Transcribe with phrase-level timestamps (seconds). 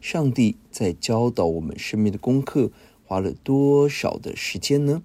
[0.00, 2.70] 上帝在教导我们生命的功课，
[3.04, 5.02] 花了多少的时间呢？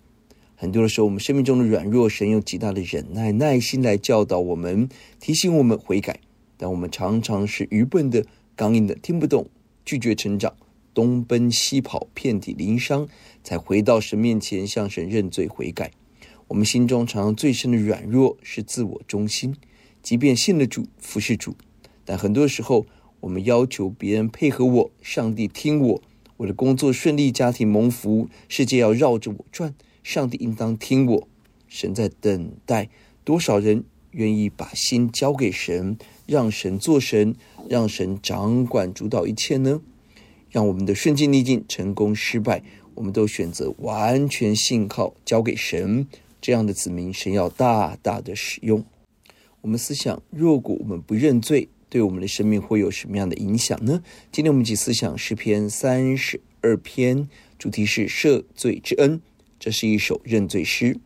[0.56, 4.88] 很多的时候，我们生命中的软弱，神用极大的忍耐、耐心来教导我们，
[5.20, 6.20] 提醒我们悔改。
[6.58, 8.24] 但我们常常是愚笨的、
[8.56, 9.48] 刚硬的，听不懂，
[9.84, 10.54] 拒绝成长，
[10.94, 13.08] 东奔西跑，遍体鳞伤，
[13.44, 15.90] 才回到神面前，向神认罪悔改。
[16.50, 19.56] 我们心中常常最深的软弱是自我中心，
[20.04, 21.56] 即便信了主、服侍主，
[22.06, 22.86] 但很多时候
[23.22, 26.02] 我们要求别人配合我，上帝听我，
[26.38, 31.28] 我的工作顺利，家庭蒙福，世界要绕着我转，上帝应当听我。
[31.68, 32.90] 神在等待
[33.24, 37.36] 多少人愿意把心交给神，让神做神，
[37.70, 39.82] 让神掌管主导一切呢？
[40.50, 42.62] 让我们的顺境逆境、成功失败，
[42.96, 46.08] 我们都选择完全信靠，交给神。
[46.42, 48.84] 这样的子民，神要大大的使用。
[49.62, 54.02] 我们思想，如果我们不认罪，对我们的生命会有什么样的影响呢？
[54.32, 57.28] 今天我们一起思想诗篇三十二篇，
[57.60, 59.22] 主题是赦罪之恩。
[59.60, 60.98] 这是一首认罪诗。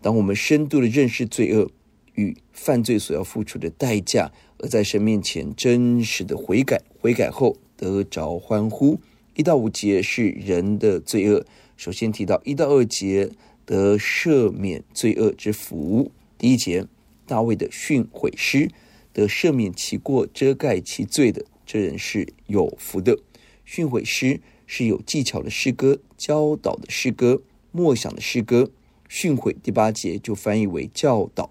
[0.00, 1.72] 当我们深度的认识罪恶
[2.14, 9.00] 与犯罪所要付出的代价，而在神面前真实的悔改，悔改后得着欢呼。
[9.34, 11.44] 一到五节是人的罪恶。
[11.76, 13.32] 首先提到一到二节。
[13.64, 16.10] 得赦免罪恶之福。
[16.36, 16.84] 第一节，
[17.26, 18.68] 大卫的训诲诗，
[19.12, 23.18] 得赦免其过、遮盖其罪的，这人是有福的。
[23.64, 28.70] 训诲诗是有技巧的诗歌，教导的诗歌，默想的诗歌。
[29.08, 31.50] 训诲第八节就翻译为教导。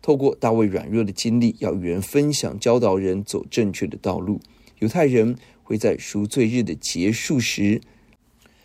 [0.00, 4.40] 透过大卫软弱的经历，要与人分享，教导人走正确的道路。
[4.78, 7.80] 犹太人会在赎罪日的结束时，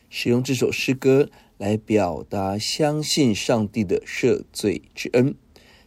[0.10, 1.30] 使用这首诗歌。
[1.60, 5.34] 来表达相信上帝的赦罪之恩。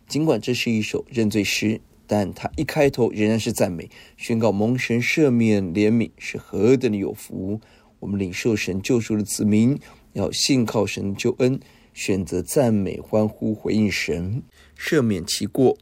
[0.09, 7.61] 尽管这是一首认罪诗，但他一开头仍然是赞美，宣告蒙神赦免怜悯是何等的有福。
[8.01, 9.79] 我们领受神救赎的子民，
[10.13, 11.59] 要信靠神救恩，
[11.93, 14.43] 选择赞美欢呼回应神，
[14.79, 15.77] 赦免其过。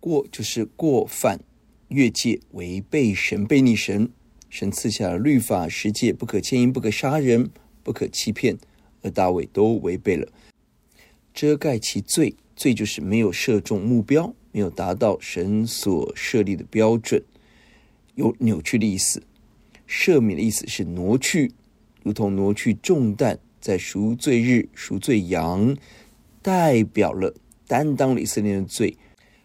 [0.00, 1.40] 过就是过犯、
[1.88, 4.10] 越界、违背神、悖逆神。
[4.48, 7.50] 神赐下了律法十诫：不可奸淫，不可杀人，
[7.82, 8.56] 不可欺骗。
[9.02, 10.26] 而大卫都违背了，
[11.34, 17.22] 遮盖其罪，罪就是没有射中目标，没有达到神所设立的标准，
[18.14, 19.22] 有扭曲的意思。
[19.86, 21.52] 赦免的意思是挪去，
[22.02, 25.76] 如同挪去重担，在赎罪日赎罪羊，
[26.40, 27.34] 代表了
[27.66, 28.96] 担当了以色列的罪，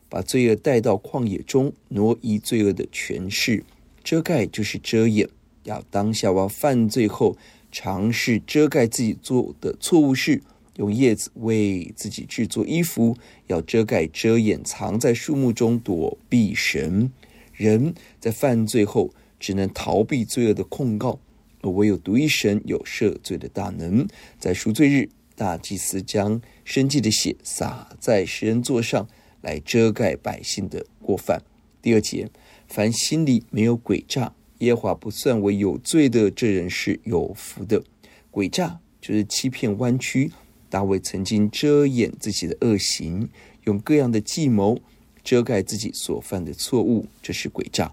[0.07, 3.65] 把罪恶带到旷野中，挪移罪恶的权势。
[4.05, 5.27] 遮盖就是遮掩，
[5.63, 7.35] 要当夏娃犯罪后。
[7.69, 10.41] 尝试遮盖自己做的错误事，
[10.81, 13.15] 用叶子为自己制作衣服，
[13.45, 17.11] 要遮盖、遮掩、藏在树木中躲避神。
[17.53, 21.19] 人在犯罪后只能逃避罪恶的控告，
[21.61, 24.07] 而唯有独一神有赦罪的大能。
[24.39, 29.07] 在赎罪日，大祭司将生祭的血洒在石人座上
[29.41, 31.43] 来遮盖百姓的过犯。
[31.79, 32.27] 第二节，
[32.67, 34.33] 凡心里没有诡诈。
[34.57, 37.83] 耶和华不算为有罪的，这人是有福的。
[38.31, 40.31] 诡诈就是欺骗弯曲。
[40.71, 43.27] 大卫曾经遮掩自己的恶行，
[43.65, 44.79] 用各样的计谋
[45.21, 47.91] 遮盖自己所犯的错误，这是诡诈。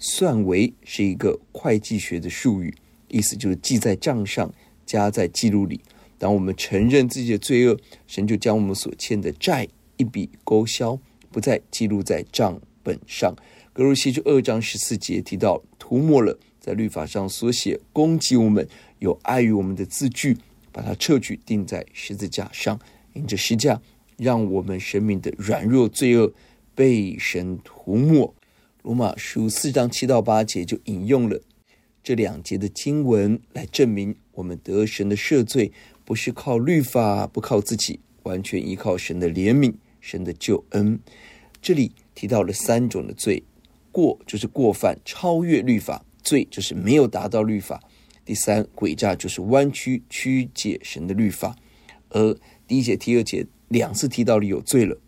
[0.00, 2.74] 算为是一个会计学的术语，
[3.08, 4.52] 意思就是记在账上，
[4.84, 5.80] 加在记录里。
[6.18, 7.78] 当我们承认自己的罪恶，
[8.08, 10.98] 神就将我们所欠的债一笔勾销，
[11.30, 13.32] 不再记录在账本上。
[13.72, 18.66] 歌罗西就二章十四节提到，涂抹了在律法上所写攻击我们、
[18.98, 20.36] 有碍于我们的字句，
[20.76, 22.78] 把它撤去，钉在十字架上。
[23.14, 23.80] 因着十架，
[24.18, 26.34] 让我们生命的软弱罪恶
[26.74, 28.34] 被神涂抹。
[28.82, 31.40] 罗马书四章七到八节就引用了
[32.02, 35.72] 这两节的经文来证明，我们得神的赦罪，
[36.04, 41.00] 不是靠律法，不靠自己，完全依靠神的怜悯、神的救恩。
[41.62, 43.42] 这里提到了三种的罪：
[43.90, 47.80] 过就是过犯，超越律法；罪就是没有达到律法；
[48.26, 51.54] 第三，诡诈就是弯曲曲解神的律法。
[52.08, 52.36] 而
[52.66, 54.98] 第一节、第二节两次提到了有罪了，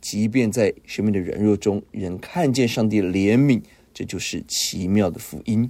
[0.00, 5.68] 即便在生命的软弱中，仍看见上帝的怜悯，这就是奇妙的福音。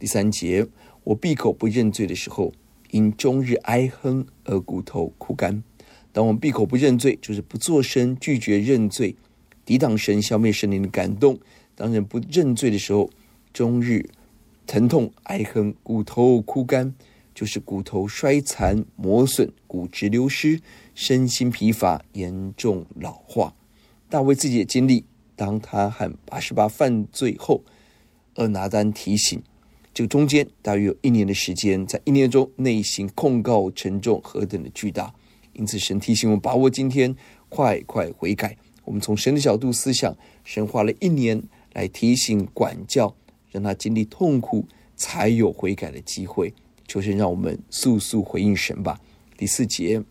[0.00, 0.66] 第三节，
[1.04, 2.52] 我闭口不认罪的时候，
[2.90, 5.62] 因终日哀哼而骨头枯干。
[6.10, 9.14] 当我们闭口不认罪，就是不作声，拒绝认罪，
[9.64, 11.38] 抵挡神，消灭神灵的感动。
[11.76, 13.08] 当人不认罪的时候，
[13.52, 14.08] 终日
[14.68, 16.94] 疼痛哀恨，骨头枯干，
[17.34, 20.60] 就是骨头衰残磨损，骨质流失，
[20.94, 23.54] 身心疲乏，严重老化。
[24.10, 27.64] 大卫自己也经历，当他和八十八犯罪后，
[28.34, 29.42] 厄拿单提醒。
[29.94, 35.14] 这个中间大约有一年的时间，在一年中内心控告沉重何等的巨大，
[35.54, 37.16] 因此神提醒我们把握今天，
[37.48, 38.54] 快快悔改。
[38.84, 41.42] 我们从神的角度思想，神花了一年
[41.72, 43.16] 来提醒管教，
[43.50, 44.66] 让他经历痛苦，
[44.96, 46.52] 才有悔改的机会。
[46.86, 49.00] 求神让我们速速回应神吧。
[49.36, 50.02] 第四节，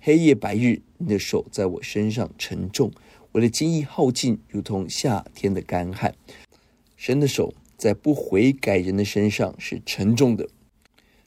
[0.00, 2.90] 黑夜白日，你的手在我身上沉重，
[3.32, 6.14] 我的精力耗尽，如同夏天的干旱。
[6.96, 7.54] 神的手。
[7.76, 10.48] 在不悔改人的身上是沉重的。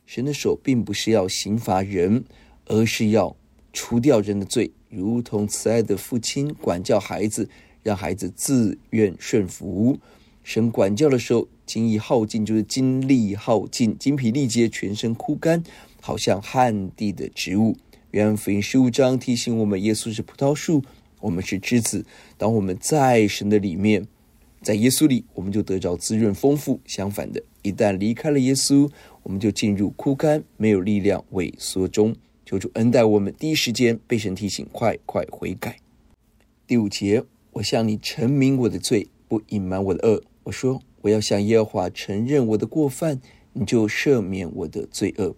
[0.08, 2.24] 神的手并不是要刑罚人，
[2.66, 3.36] 而是要
[3.74, 7.48] 除掉人的罪，如同慈爱的父亲管教孩子，
[7.84, 10.00] 让孩子自愿顺服。
[10.48, 15.62] 神管教的时候，精液耗尽，就是精力耗尽，精疲力竭，全身枯干，
[16.00, 17.76] 好像旱地的植物。
[18.12, 20.82] 约翰福音十五章提醒我们：耶稣是葡萄树，
[21.20, 22.06] 我们是枝子。
[22.38, 24.08] 当我们在神的里面。
[24.62, 28.90] 在耶稣里，我们就得着滋润丰富；相反的，一旦离开了耶稣，
[29.24, 32.16] 我们就进入枯干、没有力量、萎缩中。
[32.46, 35.78] 求主恩待我们，第一时间被神提醒，快快悔改。
[36.66, 40.24] 第五节，我向你陈明我的罪，不隐瞒我的恶。
[40.48, 43.20] 我说，我要向耶和华承认我的过犯，
[43.52, 45.36] 你就赦免我的罪恶。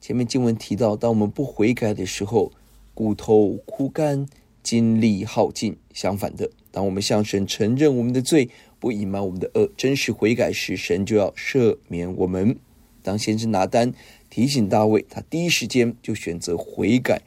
[0.00, 2.50] 前面经文提到，当我们不悔改的时候，
[2.92, 4.26] 骨头枯干。
[4.64, 5.76] 精力耗尽。
[5.92, 8.48] 相反的，当我们向神承认我们的罪，
[8.78, 12.56] 不隐瞒我们的恶，真实悔改时，神就要赦免我们。
[13.02, 13.92] 当先知拿单
[14.30, 17.22] 提醒大卫，他第一时间就选择悔改。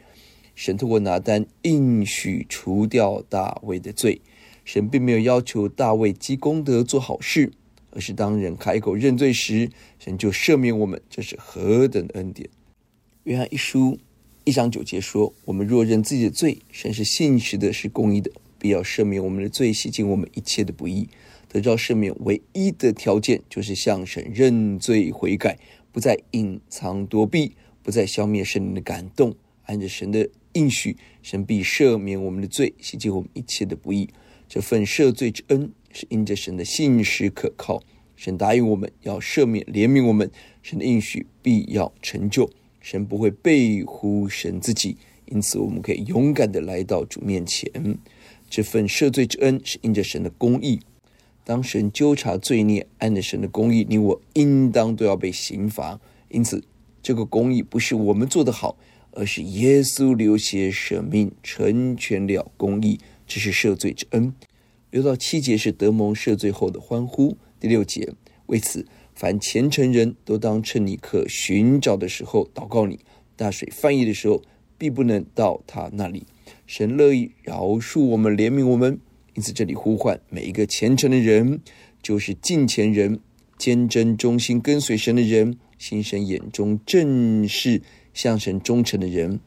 [0.53, 4.21] 神透过拿单应许除掉大卫的罪。
[4.65, 7.53] 神并没有要求大卫积功德做好事，
[7.91, 9.69] 而是当人开口认罪时，
[9.99, 11.01] 神就赦免我们。
[11.09, 12.49] 这是何等的恩典！
[13.23, 13.97] 约翰一书。
[14.43, 18.29] 一章九节说：“我们若认自己的罪，神是信实的，是公义的，
[18.59, 21.09] 必要赦免我们的罪，洗净我们一切的不义。
[21.47, 25.57] 得到赦免唯一的条件，就是向神认罪悔改，
[25.91, 29.35] 不再隐藏躲避，不再消灭圣灵的感动。
[29.63, 34.07] 按着神的应许，神必赦免我们的罪，洗净我们一切的不义。
[34.47, 37.81] 这份赦罪之恩，是因着神的信实可靠。
[38.15, 40.31] 神答应我们要赦免、怜悯我们，
[40.61, 42.49] 神的应许必要成就。”
[42.79, 44.95] 神不会背乎神自己，
[45.25, 47.67] 因此我们可以勇敢地来到主面前。
[48.47, 50.79] 这份赦罪之恩是因着神的公义。
[51.43, 55.99] 当神纠察罪孽，按着神的公义，你我应当都要被刑罚。
[56.29, 56.63] 因此，
[57.01, 58.77] 这个公义不是我们做得好，
[59.13, 62.99] 而是耶稣流血舍命，成全了公义。
[63.27, 64.33] 这是赦罪之恩。
[64.91, 67.37] 六到七节是德蒙赦罪后的欢呼。
[67.59, 68.13] 第六节
[68.47, 68.85] 为此。
[69.17, 72.99] 凡虔诚人都当趁你可寻找的时候祷告你。
[73.37, 74.41] 大水泛溢的时候，
[74.77, 76.25] 必不能到他那里。
[76.67, 78.99] 神乐意饶恕我们，怜悯我们，
[79.33, 81.61] 因此这里呼唤每一个虔诚的人，
[82.03, 83.21] 就是敬虔人，
[83.57, 87.81] 坚贞忠心跟随神的人，心神眼中正视
[88.13, 89.39] 向神忠诚的人，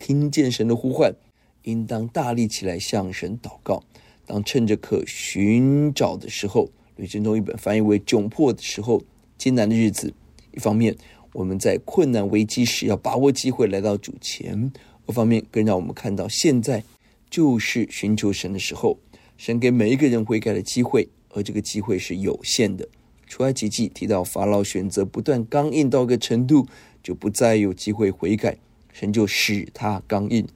[0.00, 1.14] 听见神的呼唤，
[1.64, 3.82] 应当大力起来向神祷告。
[4.26, 9.02] 当趁着可寻找的时候，吕振中译本翻译为窘迫的时候。
[9.38, 10.14] 艰难的日子，
[10.52, 10.96] 一方面
[11.32, 14.70] 我们在困难危机时要把握机会来到主前；
[15.06, 16.84] 二方面更让我们看到现在
[17.28, 18.98] 就是寻求神的时候。
[19.36, 22.86] 神给每一个人悔改的机会，而这个机会是有限的。
[23.26, 26.68] 出埃及记提到法老选择不断刚硬到个程度，
[27.02, 28.56] 就不再有机会悔改，
[28.92, 30.46] 神就使他刚硬。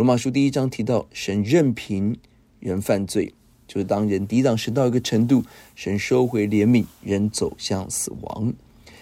[0.00, 2.16] 罗马书第一章提到神任凭
[2.58, 3.34] 人犯罪。
[3.68, 8.54] 就是当人抵挡神到一个程度，神收回怜悯，人走向死亡。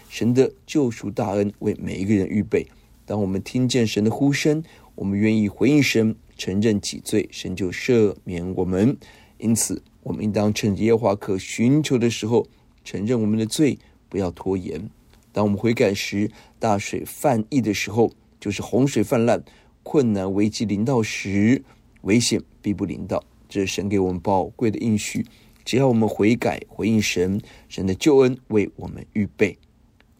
[0.08, 2.66] 神的救赎大恩为每一个人预备。
[3.06, 4.64] 当我们听见神的呼声，
[4.96, 8.96] 我们愿意回应神，承认己罪，神就赦免我们。
[9.38, 12.48] 因此，我们应当趁耶和华可寻求的时候，
[12.82, 13.78] 承认我们的罪，
[14.08, 14.90] 不要拖延。
[15.30, 19.44] 当我们悔改时，大水泛溢的时候，就是洪水泛滥、
[19.88, 21.62] 困难危机临到时，
[22.02, 23.24] 危险必不临到。
[23.48, 25.24] 这是神给我们宝贵的应许。
[25.64, 27.40] 只要我们悔改、回应神，
[27.70, 29.56] 神的救恩为我们预备。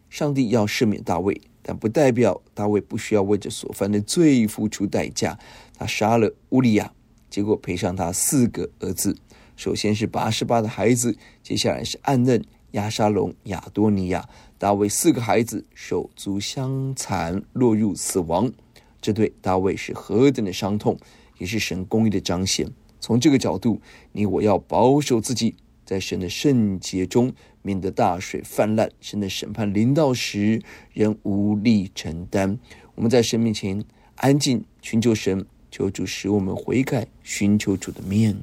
[0.09, 5.39] 上帝要赦免大卫，但不代表大卫不需要为这所犯的罪付出代价。
[5.77, 6.91] 他杀了乌利亚，
[7.29, 9.19] 结果赔上他四个儿子。
[9.55, 14.27] 首先是八十八的孩子，接下来是暗嫩、押沙龙、亚多尼亚。
[14.57, 18.51] 大卫四个孩子手足相残，落入死亡。
[19.01, 20.99] 这对大卫是何等的伤痛，
[21.39, 22.69] 也是神公义的彰显。
[23.01, 23.81] 从这个角度，
[24.13, 30.61] 你我要保守自己，在神的圣洁中，免得大水泛滥，神的审判临到时，
[30.93, 32.59] 人无力承担。
[32.97, 33.85] 我们在神面前
[34.17, 38.37] 安静寻求神，求主使我们悔改，寻求主的面。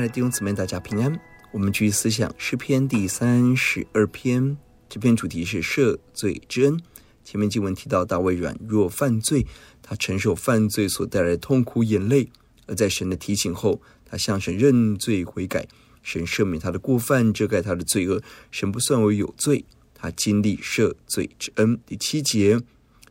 [0.00, 1.20] 爱的弟兄姊妹，大家平安。
[1.52, 4.56] 我们继续思想诗篇第三十二篇，
[4.88, 6.80] 这篇主题是赦罪之恩。
[7.22, 9.46] 前面经文提到大卫软弱犯罪，
[9.82, 12.30] 他承受犯罪所带来的痛苦眼泪，
[12.66, 15.68] 而在神的提醒后，他向神认罪悔改，
[16.02, 21.78] 神赦免他的过犯，遮盖他的罪恶，神不算为有罪，他经历赦罪之恩。
[21.84, 22.58] 第七节，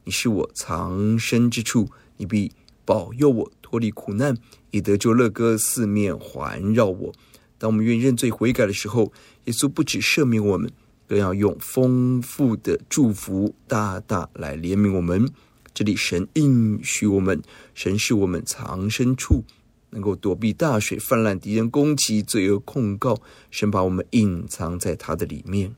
[0.05, 2.51] 你是我藏身之处，你必
[2.84, 4.36] 保佑我脱离苦难。
[4.72, 7.14] 以得救乐歌四面环绕我。
[7.58, 9.12] 当我们愿认罪悔改的时候，
[9.46, 10.72] 耶稣不止赦免我们，
[11.08, 15.30] 更要用丰富的祝福大大来怜悯我们。
[15.74, 17.42] 这里神应许我们，
[17.76, 19.44] 神是我们藏身处，
[19.92, 23.22] 能够躲避大水泛滥、敌人攻击、罪恶控告。
[23.52, 25.76] 神把我们隐藏在他的里面，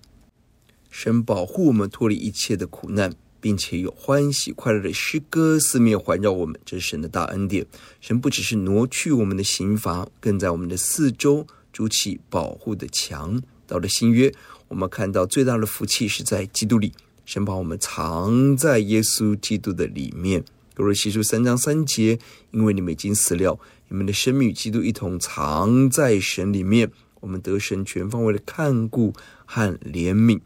[0.90, 3.14] 神保护我们脱离一切的苦难。
[3.42, 7.66] 并且有欢喜快乐的诗歌四面环绕我们，这是神的大恩典。
[8.00, 13.42] 神不只是挪去我们的刑罚，更在我们的四周筑起保护的墙。
[13.66, 14.32] 到了新约，
[14.68, 16.94] 我们看到最大的福气是在基督里，
[17.26, 20.44] 神把我们藏在耶稣基督的里面。
[20.76, 22.20] 歌罗西书三章三节，
[22.52, 29.14] 因为你们已经死了，你们的生命与基督一同藏在神里面，我们得神全方位的看顾
[29.46, 30.40] 和怜悯。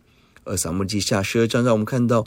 [0.46, 2.26] 而撒母记下十二章让我们看到。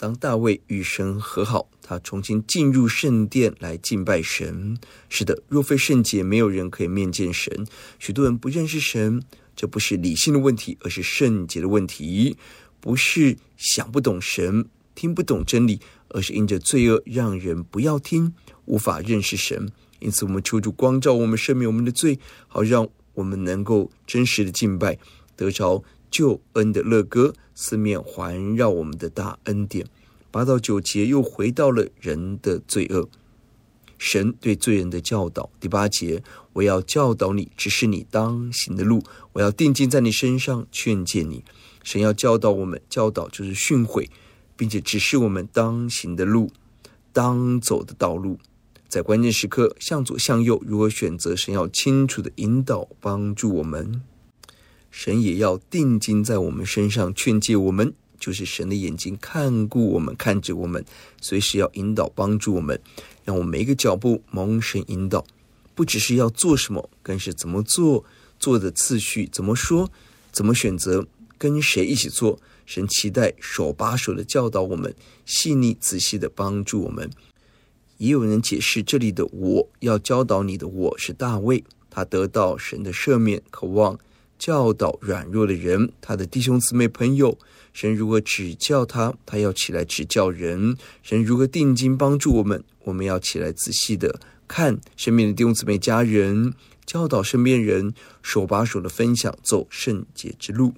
[0.00, 4.78] 当大卫与神和好，他重新进入圣殿来敬拜神。
[5.10, 7.66] 是的，若非圣洁，没有人可以面见神。
[7.98, 9.22] 许多人不认识神，
[9.54, 12.34] 这不是理性的问题，而是圣洁的问题。
[12.80, 18.32] 不是想不懂神，听不懂真理，而是因着罪恶，让人不要听，
[18.64, 19.70] 无法认识神。
[19.98, 24.98] 因此，我们求主光照我们，赦免我们的罪，好让我们能够真实的敬拜，
[25.36, 27.34] 得着救恩的乐歌。
[27.52, 29.86] 四面环绕我们的大恩典，
[30.30, 33.10] 八到九节又回到了人的罪恶，
[33.98, 35.50] 神对罪人的教导。
[35.60, 36.22] 第八节，
[36.54, 39.02] 我要教导你，指示你当行的路，
[39.34, 41.44] 我要定睛在你身上，劝诫你。
[41.82, 44.08] 神要教导我们，教导就是训诲，
[44.56, 46.50] 并且指示我们当行的路，
[47.12, 48.38] 当走的道路，
[48.88, 54.00] 在关键时刻向左向右如何选择，神要清楚的引导帮助我们。
[54.90, 60.84] 神也要定睛在我们身上，劝诫我们，就是神的眼睛看顾我们，看着我们，
[61.20, 62.80] 随时要引导帮助我们，
[63.24, 65.24] 让我们每一个脚步蒙神引导，
[65.74, 68.04] 不只是要做什么，更是怎么做，
[68.38, 69.90] 做的次序，怎么说，
[70.32, 71.06] 怎么选择，
[71.38, 72.38] 跟谁一起做。
[72.66, 77.10] 神期待手把手的教导我们，细腻仔细的帮助我们。
[77.98, 83.98] 也有人解释这里的“我要教导你的我”是大卫，他得到神的赦免，渴望。
[84.40, 87.38] 教导软弱的人，他的弟兄姊妹朋友，
[87.74, 90.78] 神如何指教他，他要起来指教人。
[91.02, 96.54] 神如何定睛帮助我们，我们要起来仔细的看身边的弟兄姊妹、家人，
[96.86, 100.72] 教导身边人，手把手的分享，走圣洁之路。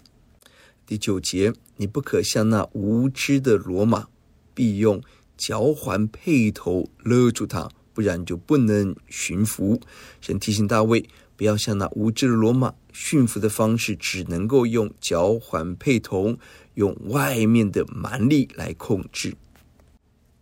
[0.85, 4.09] 第九节，你不可像那无知的骡马，
[4.53, 5.01] 必用
[5.37, 9.81] 嚼环配头勒住他，不然就不能驯服。
[10.21, 11.09] 神提醒大卫。
[11.43, 16.39] 不要像那无知的罗马，驯服的方式只能够用脚环配同，
[16.75, 19.35] 用外面的蛮力来控制。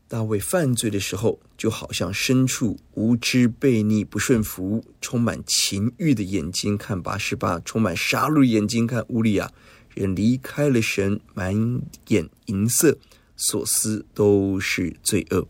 [0.06, 9.50] 大卫犯罪的时候，就好像身处无知、悖逆、不顺服，充满情欲的眼睛看拔示巴，充满杀戮眼睛看乌利亚，
[9.94, 12.98] 人离开了神，满眼淫色，
[13.36, 15.48] 所思都是罪恶。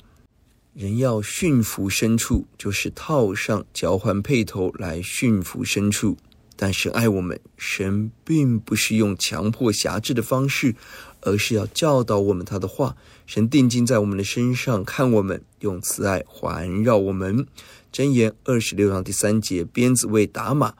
[0.73, 6.17] 人要驯服牲畜，就是套上交换配头来驯服牲畜。
[6.57, 10.77] 但神爱我们，神并不是用强迫辖制的方式，
[11.23, 12.97] 而是要教导我们他的话。
[13.27, 17.47] 神定睛在我们的身上，看我们，用慈爱环绕我们。
[17.93, 20.75] 箴言二十六章第三节：鞭子为打马，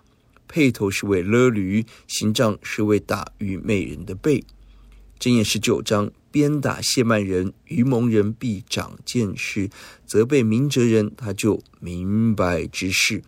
[0.47, 4.45] 配头是为勒驴，刑杖是为打愚昧人的背。
[5.19, 6.13] 箴言十九章。
[6.31, 9.69] 鞭打谢曼人，愚蒙人必长见识；
[10.07, 13.23] 责备明哲人，他就明白知事。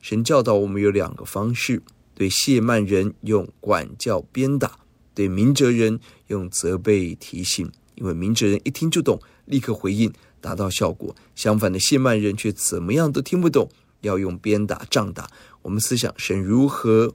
[0.00, 1.82] 神教导我们有两个方式：
[2.14, 4.78] 对谢曼人用管教鞭打，
[5.14, 7.70] 对明哲人用责备提醒。
[7.94, 13.68] 因为明哲人一听就懂，立刻回应，达到效果；相反的，谢曼人却怎么样都听不懂，
[14.02, 15.28] 要用鞭打、杖打。
[15.62, 17.12] 我们思想神如何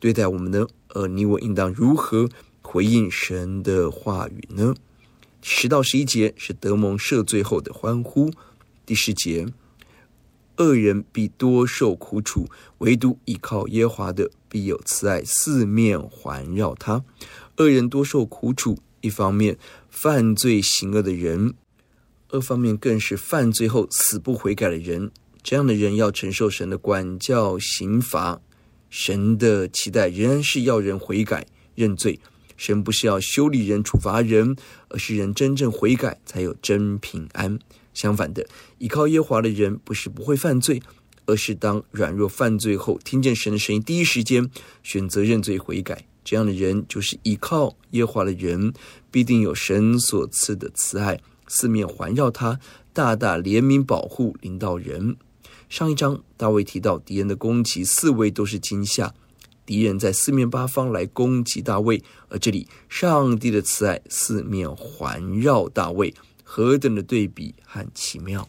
[0.00, 0.66] 对待我们呢？
[0.88, 2.28] 而你我应当如何
[2.74, 4.74] 回应神的话语呢？
[5.40, 8.32] 十到十一节是德蒙赦罪后的欢呼。
[8.84, 9.46] 第十节，
[10.56, 17.04] 恶人必多受苦楚，唯独依靠耶华的必有慈爱四面环绕他。
[17.58, 19.56] 恶人多受苦楚，一方面
[19.88, 21.54] 犯罪行恶的人，
[22.30, 25.12] 二方面更是犯罪后死不悔改的人。
[25.44, 28.40] 这样的人要承受神的管教刑罚。
[28.90, 32.18] 神的期待仍然是要人悔改认罪。
[32.56, 34.56] 神不是要修理人、处罚人，
[34.88, 37.58] 而是人真正悔改才有真平安。
[37.92, 38.46] 相反的，
[38.78, 40.82] 依靠耶和华的人不是不会犯罪，
[41.26, 44.50] 而是当软弱犯罪后，听见神的声音，第一时间
[44.82, 46.04] 选择认罪悔改。
[46.24, 48.72] 这样的人就是依靠耶和华的人，
[49.10, 52.58] 必定有神所赐的慈爱，四面环绕他，
[52.92, 55.16] 大大怜悯保护领导人。
[55.68, 59.14] 上一章大卫提到敌人的攻击，四围都是惊吓。
[59.66, 68.48] 敌人在四面八方来攻击大卫，而这里上帝的慈爱四面环绕大卫，何等的对比和奇妙！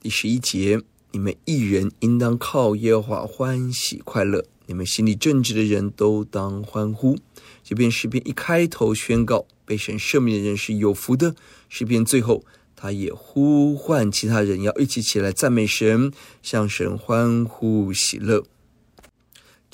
[0.00, 0.80] 第十一节，
[1.12, 7.16] 你们一人应当靠耶和华欢喜快乐，你们心里正直的人都当欢呼。
[7.62, 11.34] 这篇诗篇一开头宣告被神赦免的人是有福的，
[11.68, 16.12] 诗篇最后他也呼唤其他人要一起起来赞美神，
[16.42, 18.44] 向神欢呼喜乐。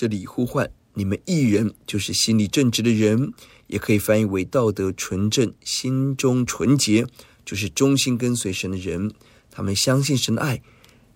[0.02, 3.32] 这里呼唤你们一人，就是心里正直的人，
[3.68, 7.06] 也可以翻译为道德纯正、心中纯洁，
[7.44, 9.12] 就是忠心跟随神的人。
[9.48, 10.60] 他们相信神的爱，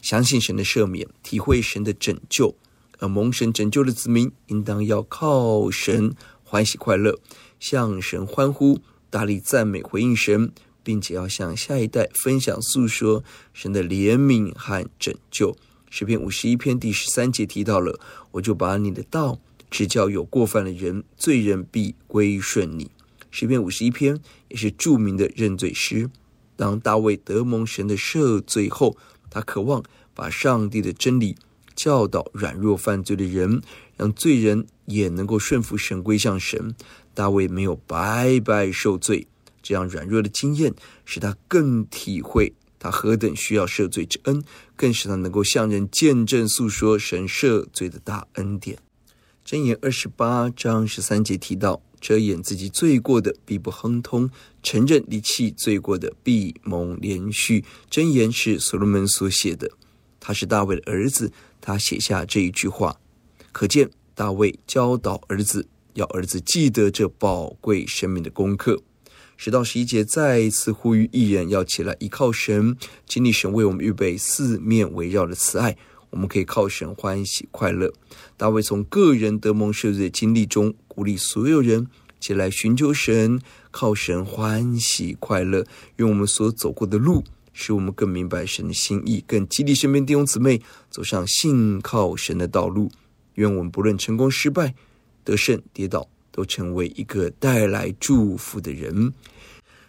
[0.01, 2.55] 相信神的赦免，体会神的拯救。
[3.01, 7.18] 而蒙神拯救的子民，应当要靠神欢喜快乐，
[7.59, 8.79] 向神欢呼，
[9.11, 10.53] 大力赞美回应神，
[10.85, 15.57] 并且要向下一代分享诉说神的怜悯和拯救。
[15.99, 17.99] 诗篇五十一篇第十三节提到了，
[18.33, 22.91] 我就把你的道指教有过犯的人，罪人必归顺你。
[23.31, 26.11] 诗篇五十一篇也是著名的认罪诗。
[26.55, 28.95] 当大卫得蒙神的赦罪后，
[29.31, 29.83] 他渴望
[30.13, 31.35] 把上帝的真理
[31.75, 33.63] 教导软弱犯罪的人，
[33.97, 36.75] 让罪人也能够顺服神归向神。
[37.15, 39.27] 大卫没有白白受罪，
[39.63, 40.75] 这样软弱的经验
[41.07, 42.53] 使他更体会。
[42.79, 44.43] 他何等需要赦罪之恩，
[44.77, 48.79] 更使他能够向人见证诉说神赦罪的大恩典。
[49.45, 54.29] 箴言二十八章十三节提到：遮掩自己罪过的必不亨通，
[54.62, 57.65] 承认离弃罪过的必蒙怜恤。
[57.89, 59.71] 箴言是所罗门所写的，
[60.19, 62.99] 他是大卫的儿子，他写下这一句话，
[63.53, 68.83] 可见大卫教导儿子，要儿子记得这宝贵生命的功课。
[69.37, 75.77] 十到十一节再一次呼吁艺人要起来依靠神，经历神为我们预备四面围绕的慈爱，
[76.11, 77.92] 我们可以靠神欢喜快乐。
[78.37, 81.87] 大卫从个人得蒙赦罪的经历中，鼓励所有人
[82.18, 83.38] 起来寻求神，
[83.70, 85.64] 靠神欢喜快乐。
[85.96, 87.22] 愿我们所走过的路，
[87.53, 92.90] 使我们更明白神的心意，更激励身边弟兄姊妹走上信靠神的道路。
[93.35, 94.75] 愿我们不论成功失败、
[95.22, 99.14] 得胜跌倒，都成为一个带来祝福的人。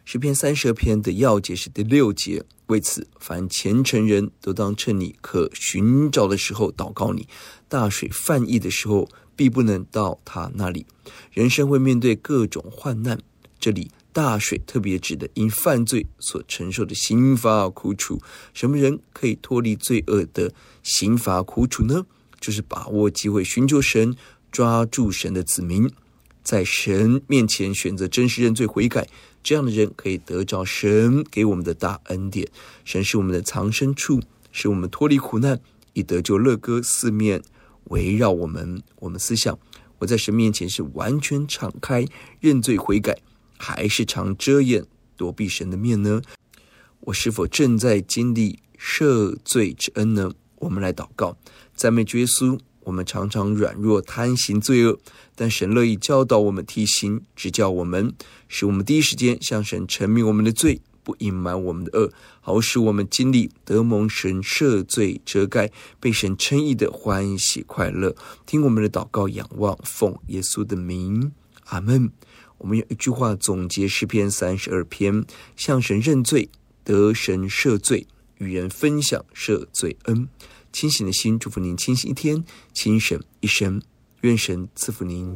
[0.06, 7.28] 诗篇三十二篇的要节是第六节，为此，凡虔诚人都当趁你可寻找的时候祷告你。
[7.68, 10.86] 大水泛溢的时候，必不能到他那里。
[11.34, 13.20] 人生会面对各种患难，
[13.60, 18.22] 这里大水特别指的因犯罪所承受的刑罚苦楚。
[18.54, 22.06] 什么人可以脱离罪恶的刑罚苦楚呢？
[22.40, 24.16] 就是把握机会寻求神，
[24.54, 25.92] 抓住神的子民。
[26.48, 29.06] 在神面前选择真实认罪悔改，
[29.44, 32.48] 这样的人可以得着神给我们的大恩典。
[32.86, 34.22] 神是我们的藏身处，
[34.54, 35.60] 使我们脱离苦难，
[35.92, 37.44] 以得救乐歌四面
[37.90, 38.82] 围绕我们。
[39.00, 39.60] 我们思想：
[40.00, 42.06] 我在神面前是完全敞开
[42.40, 43.18] 认罪悔改，
[43.58, 44.86] 还是常遮掩
[45.18, 46.22] 躲避神的面呢？
[47.02, 50.32] 我是否正在经历赦罪之恩呢？
[50.60, 51.38] 我们来祷告，
[51.76, 52.58] 赞美耶稣。
[52.88, 54.98] 我们常常软弱贪行罪恶，
[55.36, 58.14] 但神乐意教导我们、提醒、指教我们，
[58.48, 65.70] 使我们第一时间向神陈明我们的罪，不隐瞒我们的恶，好使我们经历得蒙神赦罪遮盖，
[66.00, 68.16] 被神称义的欢喜快乐。
[68.46, 71.34] 听我们的祷告，仰望奉耶稣的名，
[71.66, 72.10] 阿门。
[72.60, 75.26] 我们用一句话总结诗篇三十二篇：
[75.58, 76.50] 向神认罪，
[76.86, 80.30] 得神赦罪，与人分享赦罪恩。
[80.78, 83.82] 清醒的心，祝福您清醒一天，清醒一生，
[84.22, 85.36] 愿神赐福您。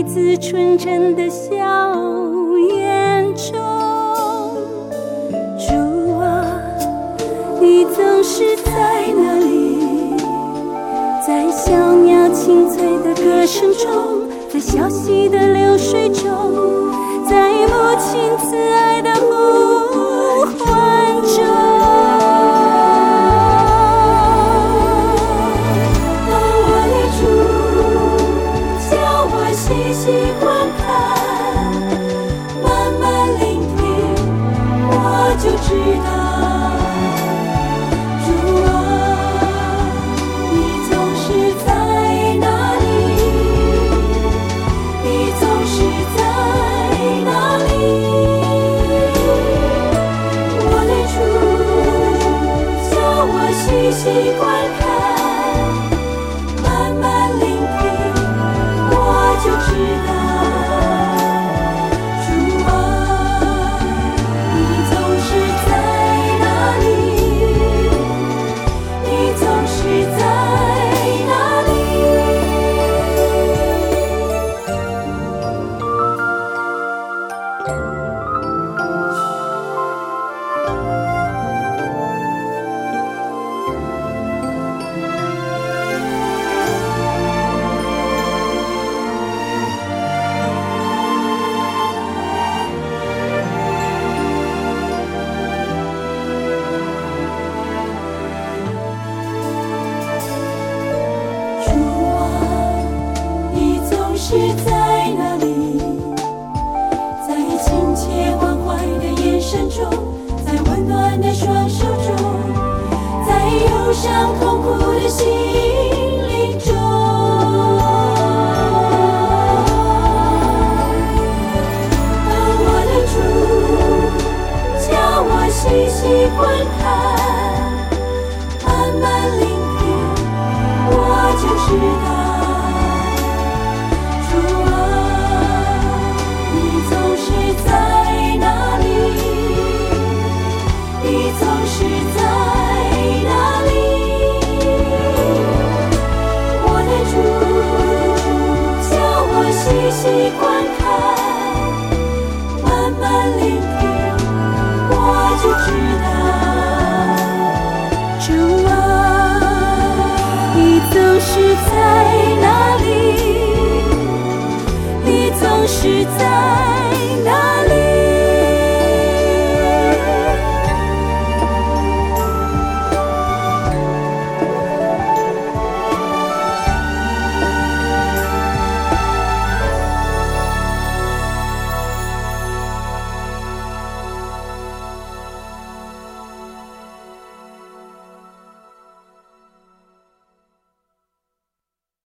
[0.00, 1.54] 孩子纯真的笑
[2.74, 3.52] 眼中，
[5.58, 6.42] 主啊，
[7.60, 8.72] 你总是在
[9.14, 10.16] 那里，
[11.26, 16.24] 在小鸟清脆的歌声中，在小溪的流水中，
[17.28, 19.69] 在母亲慈爱的呼
[29.70, 30.84] 细细观看
[32.60, 33.78] 慢慢聆听
[34.90, 34.92] 我
[35.38, 35.68] 就知
[36.04, 36.19] 道